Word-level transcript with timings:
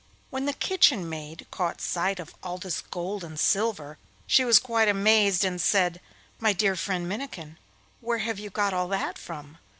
When 0.31 0.45
the 0.47 0.53
kitchen 0.53 1.07
maid 1.07 1.45
caught 1.51 1.79
sight 1.79 2.19
of 2.19 2.33
all 2.41 2.57
this 2.57 2.81
gold 2.81 3.23
and 3.23 3.39
silver 3.39 3.99
she 4.25 4.43
was 4.43 4.57
quite 4.57 4.87
amazed, 4.87 5.45
and 5.45 5.61
said: 5.61 6.01
'My 6.39 6.53
dear 6.53 6.75
friend 6.75 7.07
Minnikin, 7.07 7.57
where 7.99 8.17
have 8.17 8.39
you 8.39 8.49
got 8.49 8.73
all 8.73 8.87
that 8.87 9.19
from? 9.19 9.59